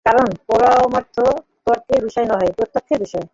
[0.05, 3.25] কারণ পরমার্থতত্ত্ব তর্কের বিষয় নহে, প্রত্যক্ষের বিষয়।